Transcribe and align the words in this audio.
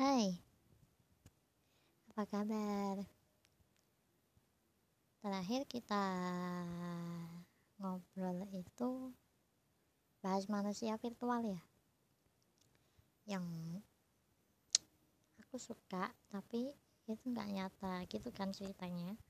Hai, 0.00 0.32
apa 2.08 2.24
kabar? 2.24 2.96
Terakhir 5.20 5.68
kita 5.68 6.04
ngobrol 7.76 8.48
itu 8.56 9.12
bahas 10.24 10.48
manusia 10.48 10.96
virtual 10.96 11.44
ya, 11.44 11.60
yang 13.28 13.44
aku 15.36 15.60
suka 15.60 16.16
tapi 16.32 16.72
itu 17.04 17.24
nggak 17.28 17.52
nyata 17.52 18.08
gitu 18.08 18.32
kan 18.32 18.56
ceritanya. 18.56 19.20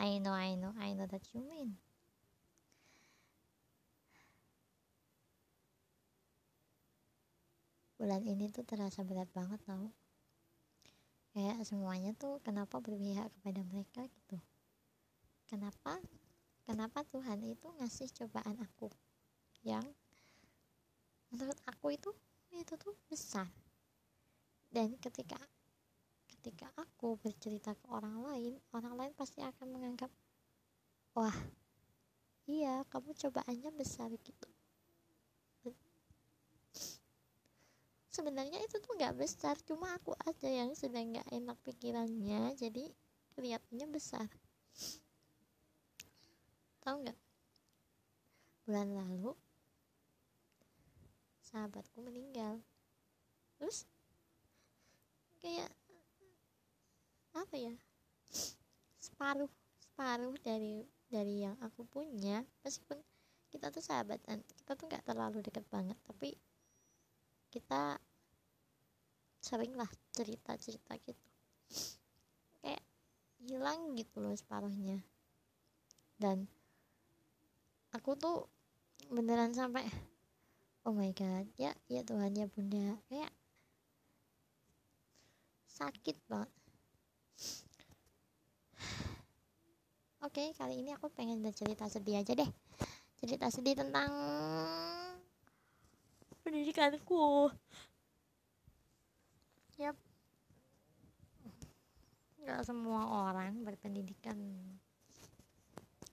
I 0.00 0.16
know, 0.16 0.32
I 0.32 0.56
know, 0.56 0.72
I 0.80 0.96
know 0.96 1.04
that 1.12 1.28
you 1.36 1.44
mean. 1.44 1.76
Bulan 7.98 8.22
ini 8.22 8.46
tuh 8.54 8.62
terasa 8.62 9.02
berat 9.02 9.26
banget 9.34 9.58
tau. 9.66 9.90
Kayak 11.34 11.66
semuanya 11.66 12.14
tuh 12.14 12.38
kenapa 12.46 12.78
berpihak 12.78 13.26
kepada 13.34 13.60
mereka 13.66 14.06
gitu. 14.06 14.38
Kenapa 15.50 15.98
kenapa 16.62 17.02
Tuhan 17.10 17.42
itu 17.42 17.66
ngasih 17.82 18.08
cobaan 18.22 18.56
aku 18.62 18.88
yang 19.66 19.82
menurut 21.34 21.58
aku 21.66 21.98
itu 21.98 22.14
itu 22.54 22.78
tuh 22.78 22.94
besar. 23.10 23.50
Dan 24.70 24.94
ketika 25.02 25.42
ketika 26.38 26.70
aku 26.78 27.18
bercerita 27.18 27.74
ke 27.74 27.86
orang 27.90 28.22
lain 28.22 28.54
orang 28.70 28.94
lain 28.94 29.12
pasti 29.18 29.42
akan 29.42 29.74
menganggap 29.74 30.08
wah 31.18 31.34
iya 32.46 32.86
kamu 32.86 33.10
cobaannya 33.10 33.74
besar 33.74 34.08
gitu 34.14 34.48
sebenarnya 38.18 38.58
itu 38.66 38.82
tuh 38.82 38.98
nggak 38.98 39.14
besar 39.14 39.54
cuma 39.62 39.94
aku 39.94 40.10
aja 40.26 40.50
yang 40.50 40.74
sedang 40.74 41.14
nggak 41.14 41.30
enak 41.30 41.54
pikirannya 41.62 42.50
jadi 42.58 42.90
kelihatannya 43.38 43.86
besar. 43.86 44.26
Tahu 46.82 47.06
nggak? 47.06 47.18
Bulan 48.66 48.90
lalu 48.90 49.38
sahabatku 51.46 52.02
meninggal. 52.02 52.58
Terus 53.54 53.86
kayak 55.38 55.70
apa 57.38 57.54
ya 57.54 57.74
separuh 58.98 59.50
separuh 59.78 60.34
dari 60.42 60.82
dari 61.06 61.46
yang 61.46 61.54
aku 61.62 61.86
punya 61.86 62.42
meskipun 62.66 62.98
kita 63.54 63.70
tuh 63.70 63.78
sahabatan 63.78 64.42
kita 64.58 64.74
tuh 64.74 64.90
nggak 64.90 65.06
terlalu 65.06 65.38
dekat 65.46 65.62
banget 65.70 65.94
tapi 66.02 66.34
kita 67.54 68.02
sering 69.38 69.74
lah 69.74 69.88
cerita-cerita 70.14 70.98
gitu. 71.02 71.26
Kayak 72.62 72.82
hilang 73.42 73.94
gitu 73.94 74.18
loh 74.18 74.34
separuhnya 74.34 75.00
dan 76.18 76.50
aku 77.94 78.18
tuh 78.18 78.50
beneran 79.08 79.54
sampai 79.54 79.86
oh 80.82 80.92
my 80.92 81.14
god 81.14 81.46
ya 81.54 81.70
ya 81.86 82.02
Tuhan 82.02 82.34
ya 82.34 82.50
bunda. 82.50 82.98
Kayak 83.06 83.32
sakit 85.70 86.18
banget. 86.26 86.50
Oke 90.18 90.50
kali 90.58 90.82
ini 90.82 90.90
aku 90.90 91.06
pengen 91.14 91.38
bercerita 91.38 91.86
sedih 91.86 92.18
aja 92.18 92.34
deh. 92.34 92.50
Cerita 93.22 93.46
sedih 93.54 93.78
tentang 93.78 94.10
pendidikanku 96.42 97.54
yap. 99.78 99.96
Nggak 102.42 102.60
semua 102.66 103.30
orang 103.30 103.62
berpendidikan 103.62 104.34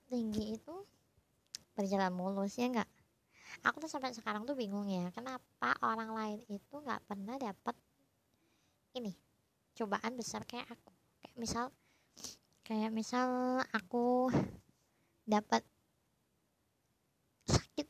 tinggi 0.06 0.54
itu 0.54 0.74
berjalan 1.74 2.14
mulus 2.14 2.54
ya 2.54 2.70
nggak? 2.70 2.90
Aku 3.66 3.82
tuh 3.82 3.90
sampai 3.90 4.14
sekarang 4.14 4.46
tuh 4.46 4.54
bingung 4.54 4.86
ya 4.86 5.10
kenapa 5.10 5.74
orang 5.82 6.14
lain 6.14 6.40
itu 6.46 6.74
nggak 6.78 7.02
pernah 7.10 7.34
dapat 7.34 7.74
ini 8.94 9.10
cobaan 9.74 10.14
besar 10.14 10.46
kayak 10.46 10.70
aku. 10.70 10.90
Kayak 11.20 11.36
misal 11.36 11.64
kayak 12.62 12.92
misal 12.94 13.26
aku 13.74 14.30
dapat 15.26 15.66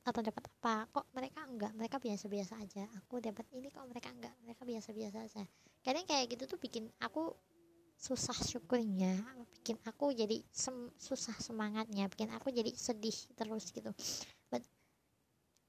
atau 0.06 0.22
dapat 0.22 0.47
apa? 0.47 0.87
Kok 0.94 1.06
mereka 1.11 1.43
enggak? 1.43 1.75
Mereka 1.75 1.99
biasa-biasa 1.99 2.55
aja. 2.62 2.87
Aku 3.03 3.19
dapat 3.19 3.43
ini 3.50 3.67
kok 3.75 3.83
mereka 3.91 4.15
enggak? 4.15 4.31
Mereka 4.47 4.62
biasa-biasa 4.62 5.19
aja. 5.27 5.43
Kadang 5.83 6.06
kayak 6.06 6.31
gitu 6.31 6.47
tuh 6.47 6.59
bikin 6.62 6.87
aku 7.03 7.34
susah 7.97 8.37
syukurnya 8.37 9.17
bikin 9.56 9.81
aku 9.89 10.15
jadi 10.15 10.39
sem 10.55 10.94
susah 10.94 11.34
semangatnya. 11.43 12.06
Bikin 12.06 12.31
aku 12.31 12.55
jadi 12.55 12.71
sedih 12.71 13.19
terus 13.34 13.75
gitu. 13.75 13.91
But 14.47 14.62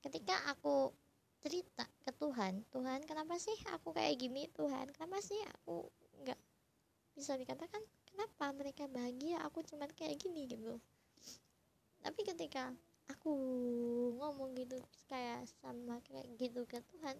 ketika 0.05 0.37
aku 0.53 0.93
cerita 1.41 1.85
ke 2.05 2.11
Tuhan 2.17 2.65
Tuhan 2.69 3.05
kenapa 3.09 3.41
sih 3.41 3.57
aku 3.73 3.97
kayak 3.97 4.21
gini? 4.21 4.45
Tuhan 4.53 4.93
kenapa 4.93 5.17
sih 5.17 5.37
aku 5.49 5.89
nggak 6.21 6.37
bisa 7.17 7.33
dikatakan 7.41 7.81
kenapa 8.05 8.53
mereka 8.53 8.85
bahagia? 8.85 9.41
Aku 9.49 9.65
cuman 9.65 9.89
kayak 9.97 10.21
gini 10.21 10.45
gitu. 10.45 10.77
Tapi 12.05 12.21
ketika 12.21 12.69
aku 13.11 13.31
ngomong 14.19 14.55
gitu 14.55 14.77
kayak 15.07 15.47
sama 15.59 15.99
kayak 16.07 16.27
gitu 16.39 16.63
ke 16.67 16.79
Tuhan. 16.95 17.15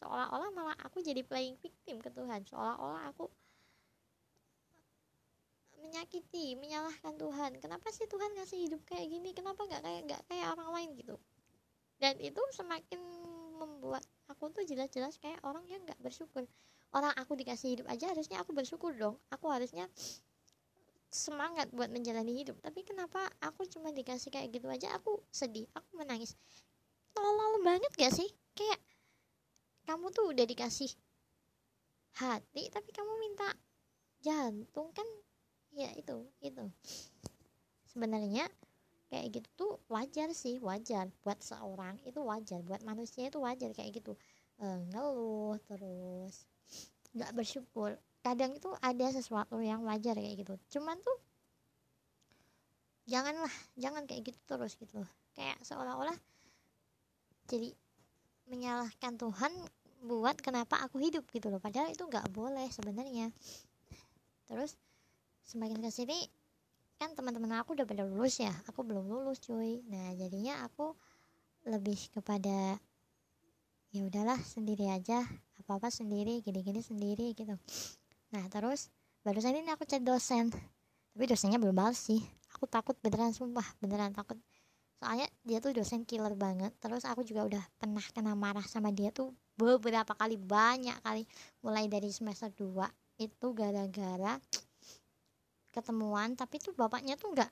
Seolah-olah 0.00 0.50
malah 0.52 0.76
aku 0.82 1.00
jadi 1.00 1.22
playing 1.24 1.56
victim 1.60 2.02
ke 2.02 2.10
Tuhan. 2.10 2.44
Seolah-olah 2.48 3.12
aku 3.14 3.30
menyakiti 5.84 6.56
menyalahkan 6.56 7.14
Tuhan. 7.20 7.60
Kenapa 7.60 7.92
sih 7.92 8.08
Tuhan 8.08 8.32
ngasih 8.40 8.58
hidup 8.68 8.80
kayak 8.88 9.06
gini? 9.12 9.36
Kenapa 9.36 9.68
nggak 9.68 9.82
kayak 9.84 10.00
nggak 10.08 10.22
kayak 10.32 10.46
orang 10.56 10.68
lain 10.72 10.90
gitu? 10.96 11.16
Dan 12.00 12.18
itu 12.18 12.40
semakin 12.56 12.98
membuat 13.60 14.02
aku 14.26 14.50
tuh 14.50 14.64
jelas-jelas 14.66 15.20
kayak 15.20 15.38
orang 15.44 15.62
yang 15.68 15.84
nggak 15.84 16.00
bersyukur. 16.00 16.48
Orang 16.90 17.14
aku 17.14 17.36
dikasih 17.38 17.78
hidup 17.78 17.86
aja 17.90 18.10
harusnya 18.10 18.40
aku 18.42 18.56
bersyukur 18.56 18.96
dong. 18.96 19.20
Aku 19.30 19.50
harusnya 19.52 19.86
semangat 21.14 21.70
buat 21.70 21.94
menjalani 21.94 22.42
hidup. 22.42 22.58
Tapi 22.58 22.82
kenapa 22.82 23.30
aku 23.38 23.62
cuma 23.70 23.94
dikasih 23.94 24.34
kayak 24.34 24.50
gitu 24.50 24.66
aja? 24.66 24.90
Aku 24.98 25.22
sedih 25.30 25.70
aku 25.70 26.02
menangis. 26.02 26.34
Tolol 27.14 27.62
banget 27.62 27.94
gak 27.94 28.10
sih? 28.10 28.26
Kayak 28.58 28.82
kamu 29.86 30.10
tuh 30.10 30.34
udah 30.34 30.42
dikasih 30.42 30.90
hati 32.18 32.70
tapi 32.70 32.90
kamu 32.90 33.12
minta 33.22 33.46
jantung 34.18 34.90
kan? 34.90 35.06
Ya 35.70 35.94
itu 35.94 36.26
itu. 36.42 36.66
Sebenarnya 37.86 38.50
kayak 39.06 39.38
gitu 39.38 39.48
tuh 39.54 39.72
wajar 39.86 40.34
sih 40.34 40.58
wajar. 40.58 41.14
Buat 41.22 41.46
seorang 41.46 42.02
itu 42.02 42.18
wajar 42.26 42.58
buat 42.66 42.82
manusia 42.82 43.30
itu 43.30 43.38
wajar 43.38 43.70
kayak 43.70 44.02
gitu. 44.02 44.18
E, 44.58 44.66
ngeluh 44.90 45.54
terus 45.70 46.50
nggak 47.14 47.30
bersyukur 47.38 47.94
kadang 48.24 48.56
itu 48.56 48.72
ada 48.80 49.12
sesuatu 49.12 49.60
yang 49.60 49.84
wajar 49.84 50.16
kayak 50.16 50.40
gitu. 50.40 50.56
Cuman 50.80 50.96
tuh 51.04 51.20
janganlah 53.04 53.52
jangan 53.76 54.08
kayak 54.08 54.32
gitu 54.32 54.40
terus 54.48 54.72
gitu. 54.80 55.04
Kayak 55.36 55.60
seolah-olah 55.60 56.16
jadi 57.52 57.76
menyalahkan 58.48 59.20
Tuhan 59.20 59.52
buat 60.08 60.40
kenapa 60.40 60.80
aku 60.80 61.04
hidup 61.04 61.28
gitu 61.36 61.52
loh. 61.52 61.60
Padahal 61.60 61.92
itu 61.92 62.08
nggak 62.08 62.32
boleh 62.32 62.64
sebenarnya. 62.72 63.28
Terus 64.48 64.80
semakin 65.44 65.84
ke 65.84 65.92
sini 65.92 66.16
kan 66.96 67.12
teman-teman 67.12 67.60
aku 67.60 67.76
udah 67.76 67.84
pada 67.84 68.08
lulus 68.08 68.40
ya. 68.40 68.52
Aku 68.72 68.88
belum 68.88 69.04
lulus 69.04 69.44
cuy. 69.44 69.84
Nah 69.92 70.16
jadinya 70.16 70.64
aku 70.64 70.96
lebih 71.68 72.00
kepada 72.08 72.80
ya 73.92 74.00
udahlah 74.00 74.40
sendiri 74.40 74.88
aja. 74.88 75.20
Apa 75.60 75.76
apa 75.76 75.88
sendiri 75.92 76.40
gini-gini 76.40 76.80
sendiri 76.80 77.36
gitu 77.36 77.56
nah 78.34 78.42
terus 78.50 78.90
barusan 79.22 79.54
ini 79.54 79.70
aku 79.70 79.86
chat 79.86 80.02
dosen. 80.02 80.50
Tapi 81.14 81.24
dosennya 81.30 81.62
belum 81.62 81.78
balas 81.78 82.02
sih. 82.02 82.18
Aku 82.58 82.66
takut 82.66 82.98
beneran 82.98 83.30
sumpah 83.30 83.62
beneran 83.78 84.10
takut. 84.10 84.34
Soalnya 84.98 85.30
dia 85.46 85.62
tuh 85.62 85.70
dosen 85.70 86.02
killer 86.02 86.34
banget. 86.34 86.74
Terus 86.82 87.06
aku 87.06 87.22
juga 87.22 87.46
udah 87.46 87.64
pernah 87.78 88.02
kena 88.10 88.34
marah 88.34 88.66
sama 88.66 88.90
dia 88.90 89.14
tuh 89.14 89.30
beberapa 89.54 90.18
kali 90.18 90.34
banyak 90.34 90.98
kali. 91.06 91.22
Mulai 91.62 91.86
dari 91.86 92.10
semester 92.10 92.50
2 92.50 93.22
itu 93.22 93.46
gara-gara 93.54 94.42
ketemuan. 95.70 96.34
Tapi 96.34 96.58
tuh 96.58 96.74
bapaknya 96.74 97.14
tuh 97.14 97.30
nggak 97.30 97.50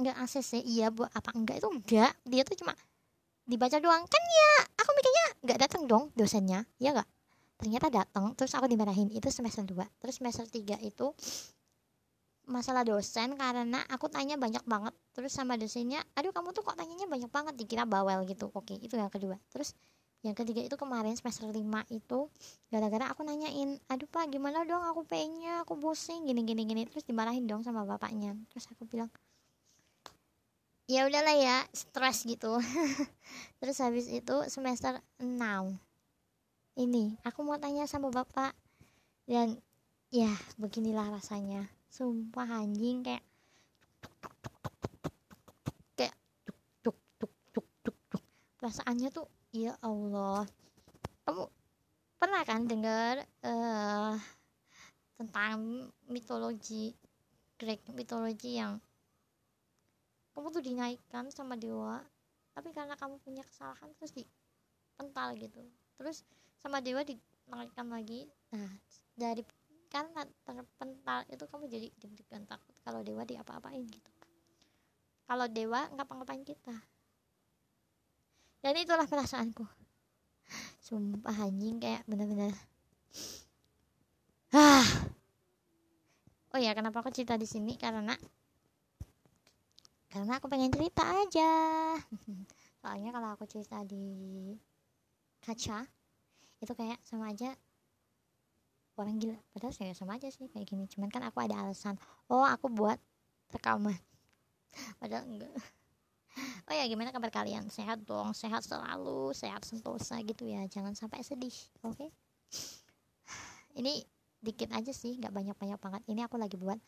nggak 0.00 0.16
ACC 0.24 0.64
iya 0.64 0.88
bu 0.88 1.04
apa 1.04 1.36
enggak 1.36 1.60
itu 1.60 1.68
enggak. 1.68 2.12
Dia 2.24 2.42
tuh 2.48 2.56
cuma 2.56 2.72
dibaca 3.44 3.76
doang. 3.76 4.08
Kan 4.08 4.22
ya 4.24 4.52
aku 4.80 4.90
mikirnya 4.96 5.26
nggak 5.44 5.58
datang 5.68 5.82
dong 5.84 6.04
dosennya 6.16 6.64
ya 6.80 6.96
nggak 6.96 7.08
ternyata 7.62 7.86
datang 7.94 8.34
terus 8.34 8.50
aku 8.58 8.66
dimarahin 8.66 9.06
itu 9.14 9.30
semester 9.30 9.62
2 9.62 9.78
terus 10.02 10.18
semester 10.18 10.42
3 10.50 10.82
itu 10.82 11.14
masalah 12.48 12.82
dosen 12.82 13.38
karena 13.38 13.80
aku 13.86 14.10
tanya 14.10 14.34
banyak 14.34 14.62
banget. 14.66 14.94
Terus 15.14 15.30
sama 15.30 15.54
dosennya 15.54 16.02
aduh 16.18 16.34
kamu 16.34 16.50
tuh 16.50 16.66
kok 16.66 16.74
tanyanya 16.74 17.06
banyak 17.06 17.30
banget? 17.30 17.54
Dikira 17.54 17.86
bawel 17.86 18.26
gitu. 18.26 18.50
Oke 18.50 18.74
itu 18.78 18.94
yang 18.98 19.12
kedua. 19.12 19.38
Terus 19.52 19.76
yang 20.22 20.38
ketiga 20.38 20.62
itu 20.62 20.74
kemarin 20.78 21.14
semester 21.18 21.50
5 21.50 21.58
itu 21.90 22.18
gara-gara 22.70 23.10
aku 23.10 23.26
nanyain 23.26 23.78
aduh 23.90 24.06
pak 24.06 24.30
gimana 24.30 24.62
dong 24.62 24.82
aku 24.82 25.06
pengennya 25.06 25.62
aku 25.62 25.78
pusing. 25.78 26.26
Gini 26.26 26.42
gini 26.42 26.66
gini. 26.66 26.82
Terus 26.86 27.06
dimarahin 27.06 27.46
dong 27.46 27.62
sama 27.62 27.86
bapaknya. 27.86 28.34
Terus 28.50 28.66
aku 28.74 28.86
bilang 28.90 29.10
ya 30.90 31.06
udahlah 31.06 31.36
ya 31.38 31.56
stres 31.70 32.26
gitu. 32.26 32.58
Terus 33.62 33.76
habis 33.78 34.10
itu 34.10 34.34
semester 34.50 34.98
6 35.22 35.91
ini 36.76 37.16
aku 37.26 37.44
mau 37.44 37.60
tanya 37.60 37.84
sama 37.84 38.08
bapak. 38.08 38.56
Dan 39.28 39.60
ya 40.08 40.32
beginilah 40.56 41.12
rasanya. 41.12 41.68
Sumpah 41.92 42.64
anjing 42.64 43.04
kayak 43.04 43.24
kayak 45.96 46.16
tuk 46.80 46.96
perasaannya 48.56 49.08
tuh 49.12 49.28
ya 49.52 49.76
Allah. 49.84 50.48
Kamu 51.28 51.44
pernah 52.16 52.42
kan 52.46 52.64
dengar 52.64 53.26
uh, 53.44 54.14
tentang 55.18 55.90
mitologi 56.08 56.94
Greek 57.58 57.82
mitologi 57.94 58.58
yang 58.58 58.78
kamu 60.32 60.48
tuh 60.48 60.64
dinaikkan 60.64 61.28
sama 61.28 61.54
dewa 61.54 62.00
tapi 62.56 62.72
karena 62.72 62.96
kamu 62.96 63.20
punya 63.20 63.44
kesalahan 63.44 63.92
terus 63.96 64.12
dipental 64.16 65.36
gitu. 65.36 65.60
Terus 66.00 66.24
sama 66.62 66.78
dewa 66.78 67.02
dinaikkan 67.02 67.90
lagi. 67.90 68.30
Nah 68.54 68.70
dari 69.18 69.42
karena 69.92 70.24
terpental 70.46 71.20
itu 71.28 71.44
kamu 71.44 71.68
jadi 71.68 71.88
deg-degan 72.00 72.48
takut 72.48 72.72
kalau 72.80 73.04
dewa 73.04 73.26
di 73.28 73.36
apa-apain 73.36 73.84
gitu. 73.84 74.10
Kalau 75.28 75.46
dewa 75.50 75.90
ngapa-ngapain 75.92 76.40
kita. 76.46 76.76
Dan 78.62 78.78
itulah 78.78 79.04
perasaanku. 79.04 79.66
Sumpah 80.80 81.34
anjing 81.34 81.82
kayak 81.82 82.06
bener-bener. 82.06 82.54
Ah. 84.54 84.86
Oh 86.52 86.60
ya 86.60 86.76
kenapa 86.76 87.00
aku 87.00 87.10
cerita 87.10 87.36
di 87.36 87.48
sini? 87.48 87.74
Karena 87.80 88.14
karena 90.12 90.36
aku 90.36 90.46
pengen 90.52 90.72
cerita 90.72 91.00
aja. 91.04 91.52
Soalnya 92.84 93.10
kalau 93.12 93.28
aku 93.32 93.44
cerita 93.48 93.80
di 93.84 94.52
kaca 95.40 96.01
itu 96.62 96.72
kayak 96.78 97.02
sama 97.02 97.34
aja 97.34 97.58
orang 98.94 99.18
gila. 99.18 99.38
Padahal 99.50 99.74
saya 99.74 99.92
sama 99.98 100.14
aja 100.14 100.30
sih 100.30 100.46
kayak 100.46 100.70
gini. 100.70 100.86
Cuman 100.86 101.10
kan 101.10 101.26
aku 101.26 101.42
ada 101.42 101.58
alasan 101.58 101.98
oh 102.30 102.46
aku 102.46 102.70
buat 102.70 102.96
rekaman. 103.50 103.98
Padahal 105.02 105.26
enggak. 105.26 105.52
Oh 106.64 106.72
ya 106.72 106.88
gimana 106.88 107.12
kabar 107.12 107.28
kalian? 107.28 107.68
Sehat 107.68 108.08
dong. 108.08 108.32
Sehat 108.32 108.64
selalu 108.64 109.36
sehat 109.36 109.68
sentosa 109.68 110.16
gitu 110.24 110.48
ya. 110.48 110.64
Jangan 110.64 110.96
sampai 110.96 111.20
sedih 111.20 111.52
oke? 111.84 111.92
Okay? 111.92 112.08
ini 113.82 114.00
dikit 114.40 114.72
aja 114.72 114.88
sih 114.96 115.20
nggak 115.20 115.28
banyak 115.28 115.56
banyak 115.60 115.76
banget. 115.76 116.02
Ini 116.08 116.24
aku 116.24 116.40
lagi 116.40 116.56
buat 116.56 116.80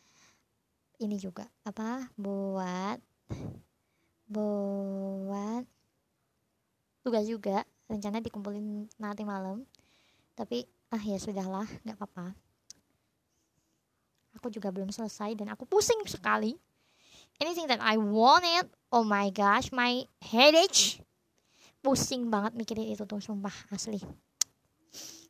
ini 1.05 1.21
juga. 1.21 1.45
Apa? 1.69 2.09
Buat 2.17 3.05
buat 4.25 5.69
tugas 7.05 7.29
juga 7.29 7.69
rencana 7.89 8.21
dikumpulin 8.21 8.89
nanti 8.99 9.23
malam. 9.27 9.65
Tapi 10.35 10.67
ah 10.91 11.03
ya 11.03 11.19
sudahlah 11.19 11.67
nggak 11.87 11.97
apa-apa. 11.99 12.35
Aku 14.41 14.51
juga 14.51 14.75
belum 14.75 14.91
selesai 14.91 15.39
dan 15.39 15.53
aku 15.53 15.65
pusing 15.65 16.03
sekali. 16.05 16.59
Anything 17.39 17.67
that 17.71 17.83
I 17.83 17.99
wanted 17.99 18.71
oh 18.95 19.07
my 19.07 19.31
gosh 19.31 19.71
my 19.71 20.07
headache. 20.23 21.03
Pusing 21.85 22.33
banget 22.33 22.57
mikirin 22.57 22.91
itu 22.91 23.05
tuh 23.05 23.21
sumpah 23.21 23.55
asli. 23.71 24.01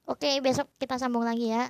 Oke 0.05 0.41
besok 0.45 0.69
kita 0.81 0.97
sambung 1.01 1.25
lagi 1.25 1.53
ya. 1.53 1.69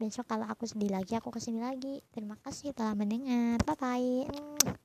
Besok 0.00 0.24
kalau 0.24 0.48
aku 0.48 0.64
sedih 0.64 0.92
lagi 0.92 1.16
aku 1.16 1.28
ke 1.28 1.40
sini 1.40 1.60
lagi. 1.60 2.00
Terima 2.12 2.36
kasih 2.40 2.72
telah 2.72 2.96
mendengar. 2.96 3.60
Bye 3.64 3.76
bye 3.76 4.80